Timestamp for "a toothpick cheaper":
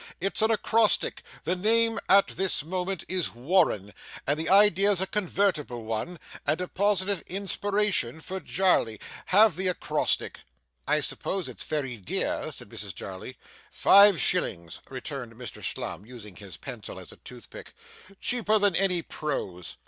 17.11-18.57